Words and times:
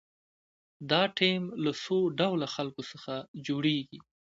دا 0.91 1.01
ټیم 1.17 1.41
له 1.63 1.71
څو 1.83 1.97
ډوله 2.19 2.47
خلکو 2.55 2.81
څخه 2.91 3.13
جوړیږي. 3.47 3.99